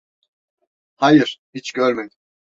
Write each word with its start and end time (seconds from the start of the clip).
Hayır, 0.95 1.41
hiç 1.53 1.71
görmedim. 1.73 2.17